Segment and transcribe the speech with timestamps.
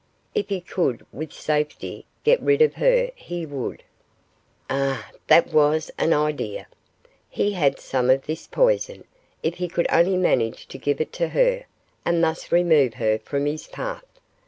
[0.33, 3.83] If he could with safety get rid of her he would.
[4.67, 5.11] Ah!
[5.27, 6.65] that was an idea.
[7.29, 9.03] He had some of this poison
[9.43, 11.65] if he could only manage to give it to her,
[12.03, 14.07] and thus remove her from his path.